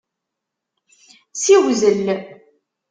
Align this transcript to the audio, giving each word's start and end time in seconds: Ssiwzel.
Ssiwzel. 1.33 2.05